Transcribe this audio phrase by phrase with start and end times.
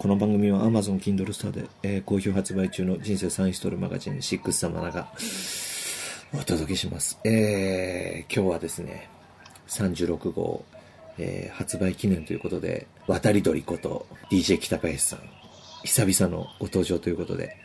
[0.00, 5.08] この番組は Amazon Kindle スターで、えー好評発売中の人生サインストールマガジン6様が
[6.32, 7.18] お届けします。
[7.22, 9.10] えー今日はですね、
[9.68, 10.64] 36号、
[11.18, 15.20] えー発売記念ということで、渡り鳥こと DJ 北林さん、
[15.84, 17.58] 久々のご登場ということで、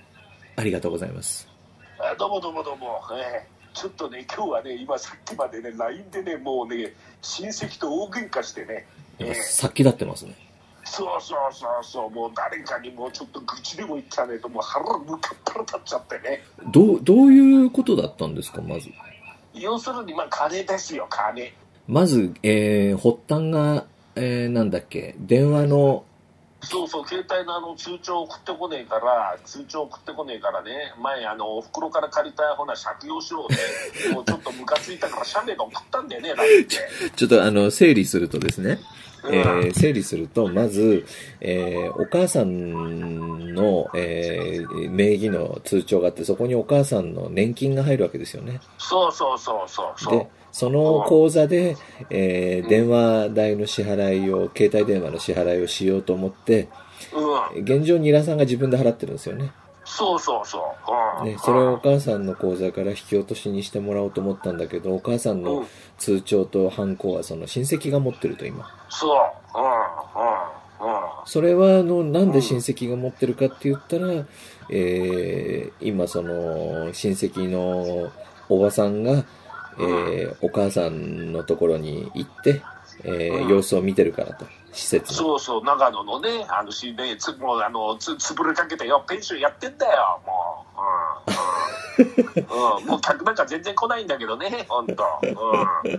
[0.57, 1.47] ありがとうございます。
[1.99, 8.85] あどうもどうもどうも、えーちょっとね、今日はね、今さっきまでね、LINE でね、もうね、親戚と大喧嘩してね、
[9.19, 10.35] えーさっきだってますね。
[10.85, 16.43] そうそうそうそう、もう誰かにもうちょっと愚痴でも言っちゃねえと、もう腹むかっ腹立っちゃってね。
[16.71, 18.89] どう、どういうことだったんですか、まず？
[19.55, 21.53] 要するに、まあ、金ですよ、金。
[21.87, 23.85] まず、えー、発端が、
[24.15, 26.05] えー、なんだっけ、電話の、
[26.61, 33.57] そうそう、携帯のあの通帳送ってこねえから、通帳送ってこねえからね、前、あの、お袋から借りたほな借用書をね、
[34.13, 36.33] もうちょっとムカついたから、写メが送ったんだよね。
[37.15, 38.79] ちょっとあの、整理するとですね、うん
[39.31, 41.05] えー整理すると、まず、
[41.41, 48.59] えーお母さんの、えー名義の通帳があって、そこにお母さんの年金が入るわけですよね。
[48.77, 50.19] そうそうそうそうそう。
[50.19, 51.75] で、その口座で、
[52.09, 56.67] えー電話代の支払いを、携帯電話の支払いをしようと思って、
[57.55, 57.63] うん。
[57.63, 59.51] 現状、ニラさんが自分で払ってるんですよね。
[59.85, 60.75] そうそうそ
[61.21, 61.21] う。
[61.21, 61.27] うん。
[61.27, 68.67] ね、それをお母さんの口座から引き落としにしてもらおうと思ったんだけど、お母さんうのん通帳とハンコはその親戚が持ってると今。
[68.89, 69.17] そう。
[69.55, 69.63] うん。
[69.63, 70.95] うん。
[70.95, 71.01] うん。
[71.25, 74.25] それはあの、なんで親戚が持ってるかって言ったら、
[74.69, 78.11] えー、今その、親戚の
[78.49, 79.23] おばさんが、
[79.77, 82.61] えー、お母さんのところに行って、
[83.03, 84.45] えーうん様子を見てるからと、
[84.75, 85.17] 施設の。
[85.17, 90.81] そうそう、長野のね、あのしね、つもうあのつ潰れかけてよ、ペンションやってんだよ、もう。
[91.27, 91.35] うん。
[91.35, 92.75] うん。
[92.81, 95.03] うん、もう客なんか全然来ないんだけどね、ほんと。
[95.23, 95.91] うん。
[95.91, 95.95] う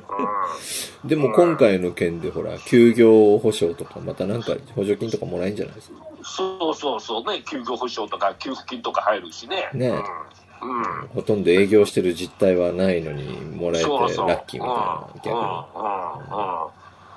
[1.07, 1.09] ん。
[1.09, 5.97] でも今回の件でほら、休業保障とか、またなんか補助金とかもらえんじゃないですか？
[6.23, 9.71] そうそうそうね、休業保障とか給付金とか入るしね。
[9.73, 10.79] ねうん。
[10.79, 11.09] うん。
[11.15, 13.97] ほとんど営業してる実態はないのに、もらえてラ。
[13.99, 15.33] ッキーみたいな、逆に。
[15.33, 15.39] うん。
[15.39, 15.45] うん。
[15.45, 16.67] うん。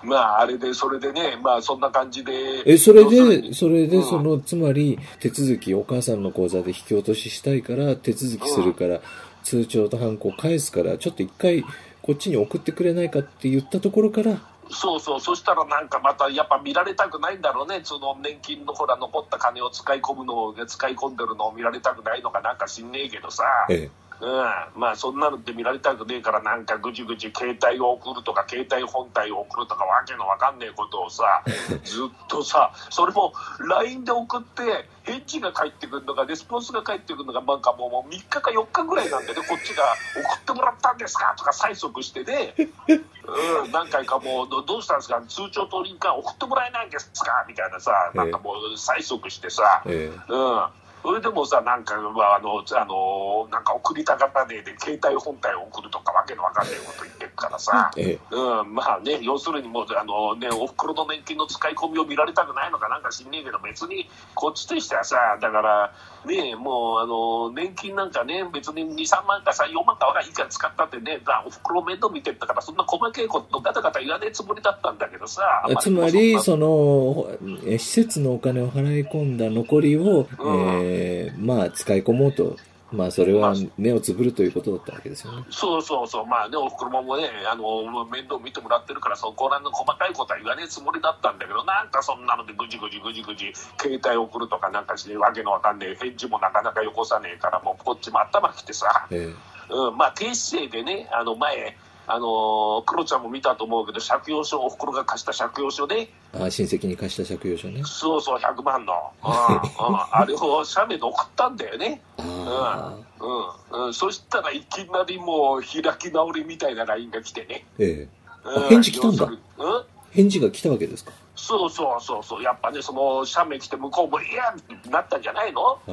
[0.03, 2.63] まあ、あれで、それでね、まあ、そんな感じで。
[2.65, 4.03] え、それで、それで、うん。
[4.03, 9.01] その、つまり、手続き、お母さんの口座で引き落とししたいから、手続きするから、
[9.43, 11.63] 通帳とハンコを返すから、ちょっと一回、
[12.01, 23.89] こっちに送ってくれないかって言ったところから、そうそう、そしたらなんかまたやっぱ見られたくないんだろうね、その年金のほら残った金を使い込むのを、使い込んでるのを見られたくないのかなんか知んねえけどさ、え
[24.21, 31.43] うん、まあそんなのって見られたくねえからなんかぐちぐち携帯を送るとか携帯本体を送るとかわけのわかんねえことをさ、
[31.83, 39.83] ずっとさ、それも LINE で送って返事が返ってくるのが、レスポンスが返ってくるのがなんかもうもう3日か4日ぐらいなんでね、こっちが
[40.15, 41.33] 送ってもらったんですか？
[41.37, 42.53] とか催促してね、
[42.87, 47.45] うん、何回かもうど、どうしたんですか、通帳と印鑑送ってもらえないんですか？
[47.47, 50.19] みたいなさ、なんかもう催促してさ、ええ。
[50.27, 50.65] うん。
[51.09, 65.93] それでもさ、なんか、まあ、あの、あの、なんか送りたかったねで、携帯本体を送るとかわけのわかんないこと言ってからさ、ええうん、まあね、要するにもう、あのね、お袋の年金の使い込みを見られたくないのかなんか知んねえけど、別にこっちとしてはさ、だから、
[66.25, 75.41] ね、もう、あの、年金なんかね、別に2、3万かさ、4万かわかんないから使ったってね、だお袋面倒見てったから、そんな細かいことガタガタ言わねえつもりだったんだけどさ、
[75.79, 77.27] つまり、その、
[77.65, 82.57] え施設のお金を払い込んだ残りを、うんええまあ、使い込もうと。
[82.91, 85.43] まあ、それは目をつぶるということだったわけですよね。
[85.49, 99.33] そうそうそう、まあね、おふくろもね、あの、面倒見てもらってるから、そこらの細かいことは言わねえつもりだったんだけど、なんかそんなのでぐじぐじぐじぐじ、携帯送るとかなんかして、わけのわかんねえ、返事もなかなかよこさねえから、もうこっちも頭きてさ、え
[99.69, 101.77] うん、まあ、低姿勢でね、あの、前、
[102.11, 107.83] あの、クロちゃんも見たと思うけど、借用書、おふくろが貸した借用書で、えあ親戚に貸した借用書ね。
[107.85, 108.93] そうそう、100万の、
[109.23, 112.01] うん、うん、あれを写メで送ったんだよね。
[112.17, 117.65] うん、うん、そしたらいきなりもう開き直りみたいな LINE が来てね。
[117.77, 118.07] え
[118.45, 118.49] え。
[118.49, 118.69] うん。
[118.69, 119.25] 返事来たんだ。
[119.25, 119.83] うん。
[120.11, 121.11] 返事が来たわけですか？
[121.35, 125.77] そうそうそうそう、やっぱね、その写メ来て向こうも、いやってなったんじゃないの？
[125.87, 125.91] あ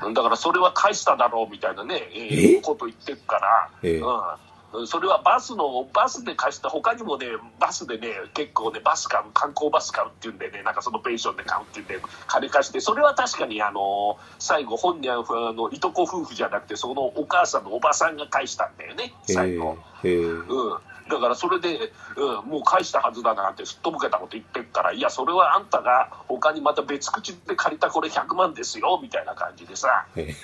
[0.00, 0.12] あ。
[0.12, 2.54] だからそれは返しただろうみたいなね、え？
[2.54, 3.98] えーこと言ってるから、ええ。
[3.98, 4.22] うん、
[4.86, 7.26] それはバスの、バスで貸した、他にもね、
[7.58, 19.78] バスでね、結構ね、バス買う、観光バス買うっていうんでね、なんかそのペンションで買うっていうんで、金貸して、それは確かに、あの最後、本人はあのいとこ夫婦じゃなくて、そのお母さんのおばさんが返したんだよね、え最後。
[20.04, 20.78] うん、
[21.08, 30.34] だからそれで、うん、もう返したはずだなんてすっとぼけたこと言ってるから、いや、それはあんたが他にまた別口で借りたこれ100万ですよみたいな感じでさ、え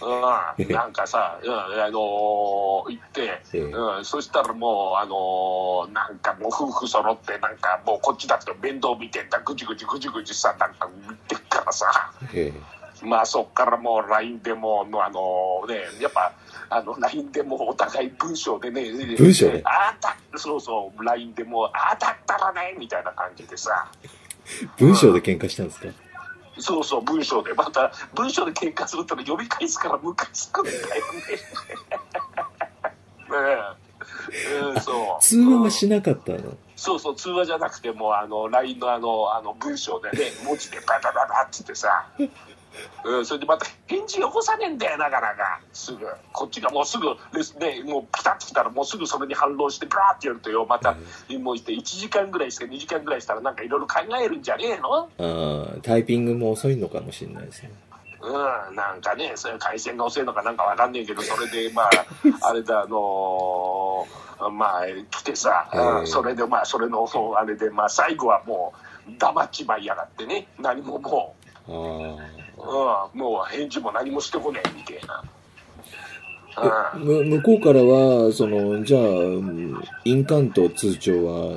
[0.00, 3.58] うん、なんかさ、うん、あのー行って、ええ。
[3.60, 12.52] うん、そしたらもう、あのーなんかもう夫婦揃って、なんかもうこっちだって面倒見てんだ、ぐじぐじぐじぐじさ、なんか見てっからさ、え
[13.02, 16.32] まあそっからもう LINE でもう、あのね、やっぱ、
[16.70, 19.62] あの LINE でもうお互い文章でね、文章で？
[19.64, 24.08] ああだ、そうそう、LINE でもう、ああだったらね、みたいな感じでさ、え
[24.78, 25.88] 文章で喧嘩したんですか？
[26.58, 30.88] そうそう、文章で、また文章で喧嘩すると呼び返すからムカつくんだよね。
[33.28, 33.36] ね
[33.74, 33.88] え
[34.60, 35.22] うん、そう。
[35.22, 42.06] 通話はしなかったのそうそう、通話じゃなくてもう、あの、LINE のあの、あの、文章でね、 文字でバタバタっつってさ、
[43.04, 45.60] うん、それでまた返事よこさねえんだよ、なかなか。
[45.72, 46.06] すぐ。
[46.32, 50.94] こっちがもうすぐですね、もうピタッと来たらもうすぐそれに反応して、バーってやるとよ、また、
[51.40, 55.08] もういて1時間ぐらいして2時間ぐらいしたらなんかいろいろ考えるんじゃねえの？
[55.18, 57.72] ああタイピングも遅いのかもしれないですね
[58.20, 61.90] うん、なんかね、そういう回線が遅いのかなんかわかんねえけど、それで、まあ、
[62.48, 65.80] あれだ、あのーまあ、来てさ、ええ。
[65.80, 68.72] うんそれで、まあ、それの、あれで、まあ、最後はも
[69.08, 71.34] う、黙っちまいやがってね、何もも
[71.68, 75.22] あう、うん、もう返事も何もしてこねえ、みたいな。
[76.56, 77.04] あうん。
[77.04, 79.04] む向こうからはそのじゃあう
[79.42, 81.56] ん印鑑と通帳は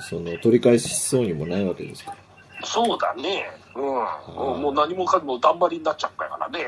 [0.00, 2.14] その取り返しそうにもないわけですか？
[2.62, 4.62] そうだね、うん、うん。
[4.62, 6.66] もう何もかもだんまりになっちゃったからね。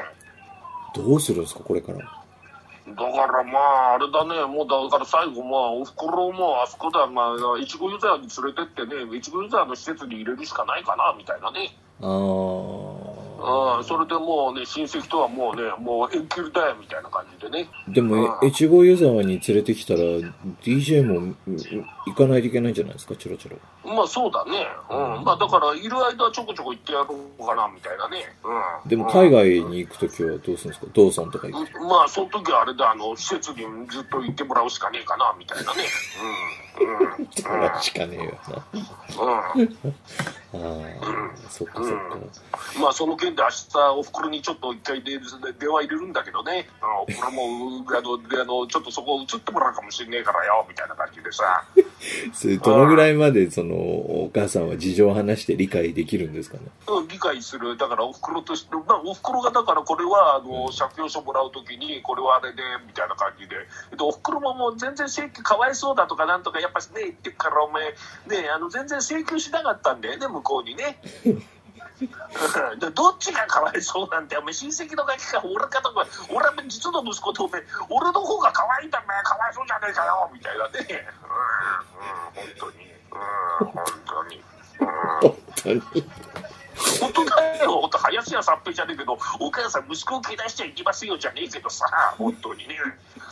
[0.94, 1.98] どうするんですかこれから。
[1.98, 11.76] だからまあ、あれだね、もうだから最後、まあ、おふくろもあそこだ、まあ、いちごユーザーに連れてってね、いちごユーザーの施設に入れるしかないかな、みたいなね。
[12.00, 13.08] あ
[13.40, 17.68] うん、それでもうね、親戚とはもうね、もう縁切りだよ、みたいな感じでね。
[17.88, 18.48] あでもうん。
[18.48, 20.00] 越後湯沢に連れてきたら
[20.62, 21.36] DJ もうん
[22.06, 23.58] 行かないといけないんじゃないですかチョロチョロ
[23.88, 24.66] まあそうだね。
[24.90, 25.24] うん。
[25.24, 28.24] まあだから、いる間はちょこちょこ行ってやろうかな、みたいなね。
[28.84, 28.88] うん。
[28.88, 30.86] でも海外に行くときはどうするんですか？
[30.92, 33.58] ドーソンとか行くうんまあ、その時はあれだ、あの、施設に
[33.88, 35.82] ずっと行ってもらうしかねえかな、みたいなね。
[36.22, 36.67] うん。
[36.80, 37.82] うん。
[37.82, 38.38] しかねえよ
[39.54, 39.62] うん。
[39.62, 39.78] うん。
[40.50, 40.58] あ
[41.02, 42.18] あそっかそっか
[42.80, 45.18] まあその件で明日おふくろにちょっと一回で
[45.58, 46.12] 電話入れるん。
[46.12, 47.42] だけどね、あおふくろも
[47.88, 51.64] あのあのちょっとそこ移ってもらうかもしれねえからよみたいな感じでさ、
[52.32, 54.68] それどのぐらいまでそのお母さん。
[54.68, 56.32] は事情を話して理解できるん。
[56.32, 63.64] ですかねうん、理解する、だからおふくろとして、まあ、おふくろがだからこれはあの借用書もらうときに、これはあれでみたいな感じで、で
[64.00, 66.42] おふくろももう全然請求かわいそうだとかなん。
[66.42, 67.90] とか、やっぱね、言ってっから、お前、
[68.26, 71.00] ね、あの全然請求しなかったんだよね、向こうにね。
[72.94, 81.08] どっちがかわいそうなんだよ、お前親戚のガキか、俺かとか、俺は実の息子とお前、俺の方がかわいいんだ、お前、かわいそうじゃねえかよ、みたいなね。
[81.24, 82.92] うん、うん、本当に。
[83.10, 84.36] うん、本当に。
[84.80, 84.88] うん
[85.20, 85.82] 本当に
[87.00, 91.86] 本当だよ、本当、林家三平じゃねえけど、お母さん、息子を切らしちゃいけませんよじゃねえけどさ、
[92.16, 92.78] 本当にね。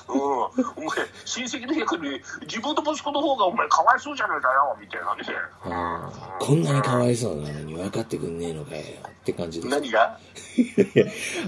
[0.09, 5.23] うん、お前、親戚の役に、自分の息子の方がお前、かわいそうじゃねえかよ、みたいなね。
[5.65, 9.71] ああこんなにかわいそうなのに分かってくんねえのかよって感じです。
[9.71, 10.19] 何が？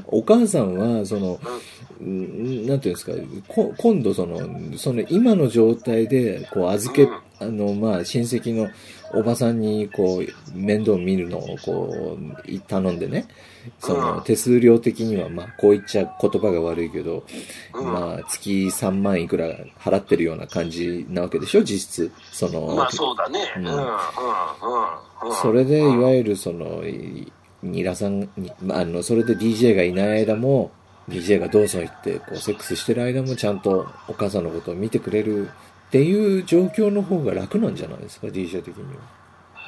[0.07, 1.39] お母さんはその
[2.01, 3.13] うんなんていうんですか
[3.47, 4.39] こ今度その
[4.77, 7.21] その今の状態でこう預け、うん。
[7.41, 8.69] あのまあ親戚の
[9.15, 13.27] おばさんにこう面倒見るのをこうい頼んでね
[13.79, 17.25] そのうん手数料的にはまあこう言っちゃ言葉が悪いけど、
[17.75, 23.41] うんまあ月3万いくら払ってるような感じなわけでしょ実質その、まあ、そうだね。
[23.57, 23.85] ううんん、うん、うん。
[23.85, 23.89] うん
[25.43, 26.17] それでいわる。
[26.19, 27.33] ゆるそのい
[27.63, 30.71] ニラさんに、まあ、あのそれで DJ がいない間も
[31.09, 35.51] DJ がどうぞ行ってこうセックスしてる間もちゃんとお母さんのことを見てくれる
[35.89, 39.01] っていう状況の方が楽なんじゃないですか DJ 的には。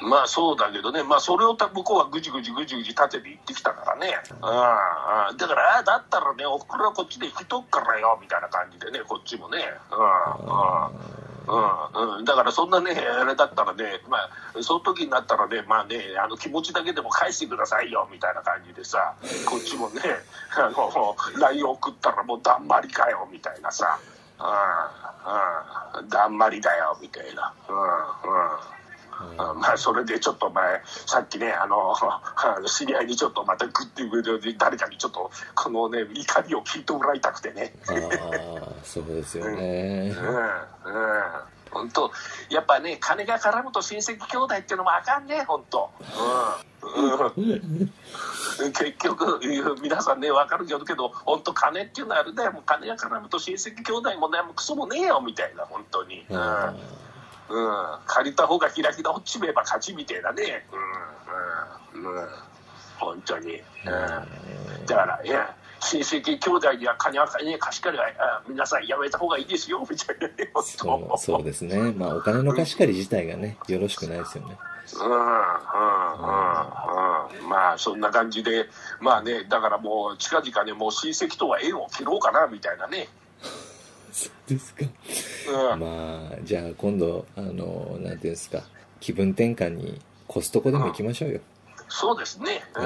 [0.03, 4.13] まあそうだけどね、まあそれを向こうはぐじぐじぐじぐじ立てて言ってきたからね。
[4.29, 9.59] うん、だから、あだったらね、おふくろはこっちで引き取っからよ、みたいな感じでね、こっちもね。
[9.91, 11.11] うん
[11.47, 12.17] うん。
[12.19, 14.29] うん、だからそんなね、あれだったらね、まあ、
[14.61, 20.01] その時になったらね、まあね、あの気持ちだけでも返してくださいよ、みたいな感じでさ、こっちもね、
[20.57, 23.99] あの、LINE 送ったらもうだんまりかよ、みたいなさ、
[24.41, 27.53] うんうん、だんまりだよ、みたいな。
[27.69, 28.71] うんうん
[29.37, 31.95] あまあ、それでちょっと前、さっきね、あの、
[32.65, 37.73] 知り合いにちょっとまたグッて誰かにちょっと、このね、怒りを聞いてもらいたくてね。
[37.87, 37.95] ああ
[38.83, 40.33] そうですよねうん、
[40.85, 41.23] うん。
[41.71, 42.11] 本当
[42.49, 45.89] やっぱね、金が絡むと親戚兄弟っていうのもあかんね、本当
[46.83, 47.13] うん。
[47.13, 47.91] うん。
[48.73, 49.39] 結局、
[49.81, 56.25] 皆さんね、わかるけど、本当金っていうのはあれだよ、もう金が絡むと親戚兄弟もね、もうクソもねえよ、みたいな、本当に。
[56.29, 56.37] うん。
[56.37, 56.73] あ
[57.49, 60.65] うん、借りた方が開き直っちめえば勝ちみたいなね。
[61.93, 62.29] うん、うん、うん。
[62.97, 63.55] 本当に。
[63.55, 64.85] うん。
[64.85, 70.29] だから、いや、親戚兄弟には金は金貸し借りはあ皆さんやめた方がいいですよ みたいな
[70.61, 71.91] そうそうですね。
[71.97, 74.57] まあお金の貸し借り自体がねよろしくないですよね。
[74.95, 75.27] うんうんうんう
[77.45, 77.49] ん。
[77.49, 78.69] まあそんな感じで
[78.99, 83.09] まあねだからもう近々ねもう親戚とは縁を切ろうかなみたいなね。
[84.11, 84.85] そうですか。
[85.71, 85.79] うん。
[85.79, 88.61] まあじゃあ今度あのなんていうんですか。
[88.99, 91.41] 気分転換にコストコでも行きましょうよ、
[91.89, 92.85] そうですね、う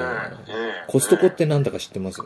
[0.88, 2.22] コストコってなんだか知ってます？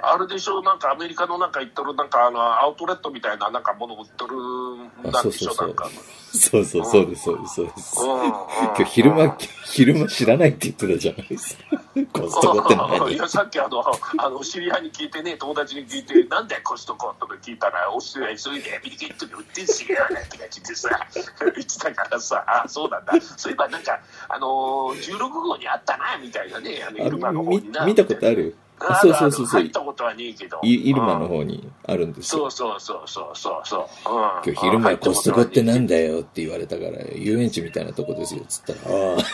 [0.00, 5.54] あれでしょなんかアメリカのなんか言っとるなんかあのアウトレットみたいななんかもの売っとるんでそうそうそう。
[5.54, 5.88] しょなんか
[6.30, 7.38] そうそうそうですそう。
[7.40, 11.64] ですそうです今日昼間昼間知らないって言ってたじゃないですか。
[12.12, 13.82] コストコってい何やさっきあの
[14.18, 20.88] あの知り合いに聞いてね友達に聞いてなんだよコストコとか聞いたらおっしゃ急いでアメリカ行って売ってんすよなんて感じでさ
[21.40, 23.14] 言ってたからさあそうなんだ。
[23.36, 24.46] そういえばなんかあの
[24.94, 28.54] 16号にあったなみたいなねあのイルマの方みにな見たことある？
[28.80, 29.60] あそうそうそうそう。
[29.60, 30.60] 入ったことはねえけど。
[30.62, 31.28] イイルマのうん。
[31.28, 32.50] 方にあるんですよ。
[32.50, 33.60] そうそうそうそうそう。
[33.64, 38.96] そう、うん、今日昼間コストコってなんだだよって言われたから遊園地みたいなとこですよっつったら。
[38.96, 39.16] ああ。
[39.16, 39.24] って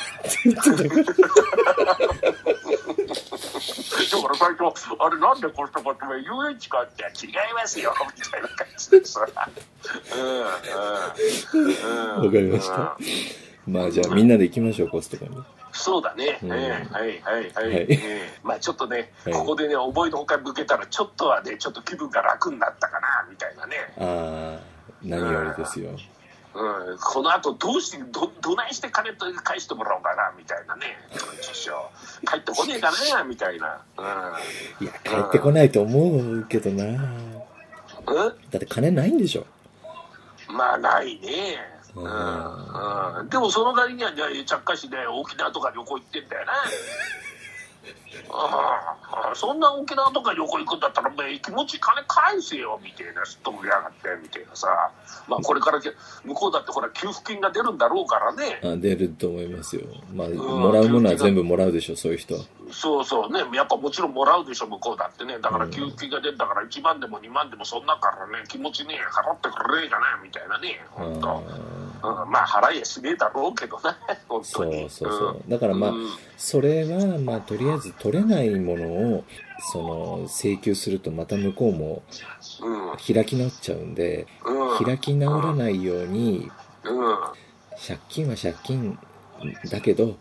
[0.44, 1.14] 言ってたからだ
[4.24, 9.26] から最初、あれなんでコストコって遊園地かって違いますよ、みたいな感じでさ。
[10.16, 11.74] うん、うん、
[12.18, 12.24] うん。
[12.26, 12.96] わかりました。
[12.98, 15.36] うんまあじゃあみんなで行きましょうコストコに
[15.74, 16.38] そうだね。
[16.42, 16.52] うん。
[16.52, 17.66] ええはいはいはい。
[17.66, 17.86] はい。
[17.88, 19.32] ええまあちょっとね、はい。
[19.34, 23.76] ここでね、思いのほか向けたら、ちょっとはね、ちょっと気分が楽になったかな、みたいなね。
[23.98, 24.60] ああ
[25.02, 25.90] 何よりですよ。
[26.54, 30.96] うん、この後どうしてどどないして金と返してもらおうかなみたいなね。
[31.10, 31.90] 感じでしょ
[32.30, 33.80] 帰ってこねえかなみたいな。
[34.80, 36.84] いや帰ってこないと思うけどな。
[36.84, 37.02] うん、うん、
[38.06, 39.44] だって金ないんでしょ。
[40.48, 42.06] まあないねううん。
[42.06, 46.52] ん、うん、でもそのなりにはねちゃっかしで沖縄とか旅行行ってんだよな
[48.30, 54.90] ああそんな沖縄とか旅行行くんだったらお前気持ち金返せよみたいなすっと盛り上がってみたいなさ。
[55.28, 55.90] まあこれからけ
[56.24, 58.60] 向こうだってほら給付金が出るんだろうからね。
[58.62, 59.82] あ出ると思いますよ。
[60.14, 62.34] まあもらうものは全部もらうでしょそういう人。
[62.34, 71.40] はそうそうね、やっぱもちろんもらうでしょ、向こうだってね、だから給付金が出るんだから、1万でも2万でもそんなからね、気持ちね、払ってくれねえかなみたいなね、本当、あ
[72.08, 73.82] うん、まあ、払いやしねえだろうけどね、
[74.42, 74.88] そうに。
[74.90, 76.08] そうそうだからまあうん。
[76.36, 78.84] それはまあとりあえず取れないもの
[79.16, 79.24] を
[79.72, 82.02] その請求するとまた向こうも
[82.60, 86.50] うん、開き直っちゃうんでうん、開き直らないように
[86.84, 87.16] うん、
[87.86, 88.98] 借金は借金
[89.70, 90.16] だけど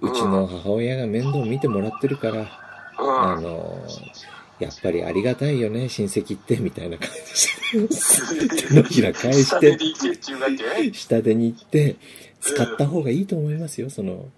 [0.00, 2.46] うちの母親が面倒見てもらってるから
[2.98, 3.84] あうん、の
[4.60, 7.48] やっぱりありがたいよね親戚ってみたいな感じ
[7.78, 8.58] で。
[8.68, 9.78] 手のひら返して
[10.92, 11.96] 下手に行けって
[12.40, 14.28] 使った方がいいと思いますよその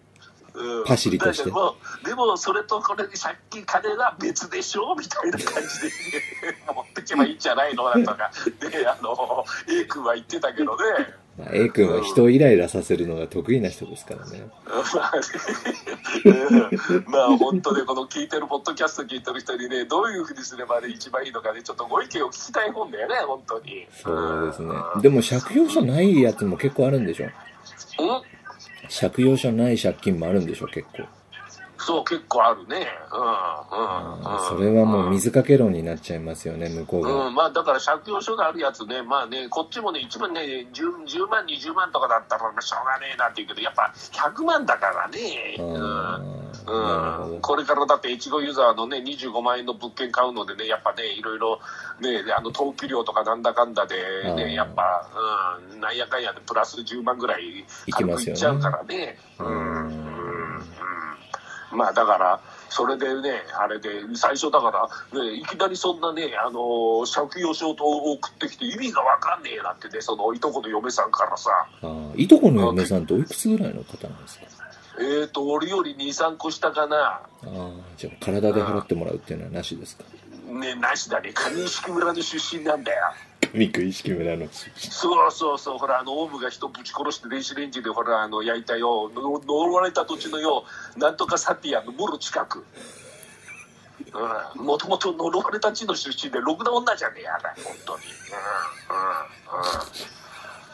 [0.55, 0.85] うん。
[0.85, 1.45] パシリとして。
[1.45, 11.15] だけどでも、それとこれで借金、金は別でしょみたいな感じで、ね、 持ってけばいいんじゃないのなんとか、で、あの、A 君は言ってたけどね。
[11.41, 14.43] まあ、A 君は人をイライラさせるのが得意な人ですからね。
[17.07, 23.87] まあ本当ね、この聞いてる、ポッドキャスト聞いてる人にね、どういうふうにすれば、ね、一番いいのかね、ちょっとご意見を聞きたい本だよね、本当に。
[24.03, 24.99] そうですねう。
[24.99, 27.25] んでも借用書ないやつも結構あるんでしょ？
[27.25, 27.33] うん
[29.01, 31.05] 借用書ない借金もあるんでしょ結構。
[31.81, 32.87] そう、結構あるね。
[33.11, 34.49] うん、うん、うん。
[34.49, 37.27] それはもう水かけ論になっちゃいますよね、向こうが。
[37.29, 40.41] うん、まあだから借用書があるやつね、まあね、こっちもね、一番ね、
[40.73, 45.57] 10, 10万、20万とかだったら、まあしょうがねえなって言うけど、やっぱ100万だからね。
[45.59, 47.39] うんうん、ど。
[47.41, 51.61] これからだって、越後ユーザーのね、25万円の物件買うのでね、やっぱね、いろいろ、
[52.01, 53.97] ね、あの、登記料とかなんだかんだで
[54.35, 55.09] ね、やっぱ、
[55.73, 57.65] うん、なんやかんやでプラス10万ぐらいいっ
[58.35, 59.19] ちゃうからね。
[59.39, 60.10] うん、ううんん、
[61.73, 71.51] まあだから、それでね、あれで、最初だから、ね、いきなりそんなね、あの借用書を送ってきて意味がわかんねえなってね、そのいとこの嫁さんからさ、
[71.83, 74.45] あーいとこの嫁さんっておいくつぐらいの方なんですか？
[74.99, 76.97] えーと、俺より2、3個下かな。
[76.97, 80.05] ああ、じゃあ体で払ってもらうっていうのはなしですか？
[80.53, 83.05] ね、なしだね、上敷村の出身なんだよ。
[83.55, 84.49] 意識村の。
[84.51, 90.65] そうそうそう、ほら、あの、オウムが人ぶち殺して電子レンジで、ほら、あの、焼いたよ、の呪われた土地のよ、
[90.97, 92.65] なんとかサティアのもろ近く。
[94.13, 98.05] うん、もともと呪われた地の出身で、ろくな女じゃねえやだ、本当に。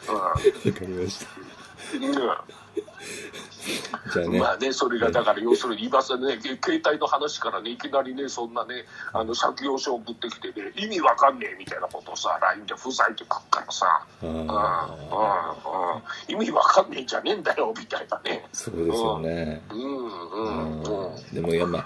[0.07, 0.21] うん、うん、うん。
[0.21, 0.39] わか
[0.81, 1.27] りました。
[1.93, 2.57] うん
[4.13, 18.45] じゃあね、まあね、それがだから要するに今さね、け携帯の話からね、いきなりね、そんなね、あの、借用書を送ってきてね、意味わかんねえみたいなことをさ、LINE でふざいてくっからさ、うん、うん、うんああ、、意味わかんねえんじゃねえんだよ、みたいなね。
[18.53, 19.61] そうですよね。
[19.71, 20.83] うん、うん、うん。
[20.83, 21.85] うんでもいやまあ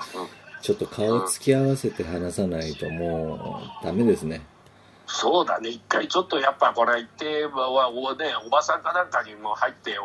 [0.61, 4.41] ちょっと顔つき合わせて話さないともうダメですね。
[5.08, 9.98] そうだね、一回ちょっとやっぱこれ行って、まあおね、おばさんかなんかにも入って、一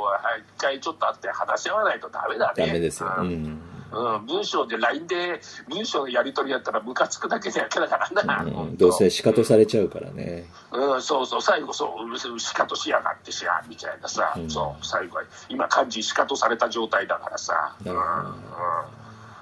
[0.58, 2.66] 回ちょっと会って話し合わないとダメだね。
[2.66, 3.12] ダメですよ。
[3.18, 3.28] ううん。
[3.28, 3.60] ん。
[3.92, 8.76] うん、文章で LINE で文章のやり取りやったらムカつくだけだけだからな、うん。
[8.76, 10.46] どうせ仕方されちゃうからね。
[10.72, 11.40] うん、そうそう。
[11.40, 14.50] 最後そううるせえしやがってしやみたいなさ、うん。
[14.50, 14.84] そう。
[14.84, 17.92] 最後は今漢字しかとされた状態だからさ、うん。
[17.92, 17.98] うん。
[17.98, 18.02] うん。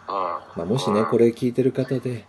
[0.08, 2.26] まあ、もしね、これ聞いてる方で、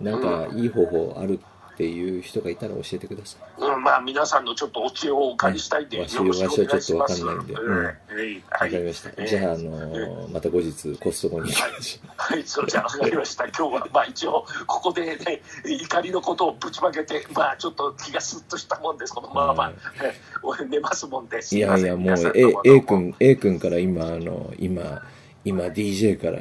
[0.00, 1.40] なんかいい方法ある
[1.78, 3.62] っていう人がいたら教えてください。
[3.62, 7.16] うん、まあ皆さんのちょっとお知恵をお借りしたいんで、はいよろしくお願いします。
[7.18, 9.26] ちょっとわかんないんでうんうんはいわかりました。
[9.26, 11.52] じゃあ、あのーまた後日コストコに。
[11.52, 13.44] はい、それじゃあ分かりました。
[13.56, 19.14] 今日は、まあ一応、ここでね、怒りのことをぶちまけて、まあちょっと気がスッとしたもんです。
[19.14, 21.56] このまま、はいえ俺寝ますもんです。
[21.56, 25.00] いやいや、もう A, A も君、A 君から今、あの、今、
[25.44, 26.38] 今 DJ から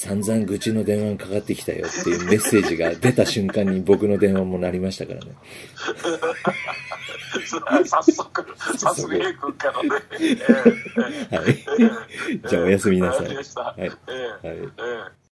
[0.00, 5.32] 散々愚痴の電話がかかってきたよっていうメッセージが出た瞬間に僕の電話も鳴りましたからね。
[7.84, 9.88] 早速、早速 A 君からね。
[10.18, 10.38] え
[11.30, 11.54] えはい。
[12.48, 13.26] じゃあおやすみなさい。
[13.26, 13.44] はい。
[13.76, 13.90] え
[14.42, 14.56] えはい。
[14.56, 15.20] ええ